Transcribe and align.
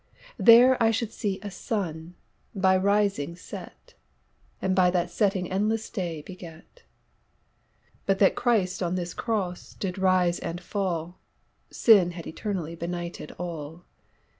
There 0.39 0.81
I 0.81 0.89
should 0.89 1.11
see 1.11 1.37
a 1.43 1.51
Sunne, 1.51 2.15
by 2.55 2.75
rising 2.75 3.35
set, 3.35 3.93
And 4.59 4.75
by 4.75 4.89
that 4.89 5.11
setting 5.11 5.47
endlesse 5.47 5.91
day 5.93 6.23
beget; 6.23 6.81
But 8.07 8.17
that 8.17 8.33
Christ 8.35 8.81
on 8.81 8.95
this 8.95 9.13
Crosse, 9.13 9.75
did 9.75 9.99
rise 9.99 10.39
and 10.39 10.59
fall, 10.59 11.19
Sinne 11.69 12.13
had 12.13 12.25
eternally 12.25 12.73
benighted 12.75 13.31
all. 13.33 13.85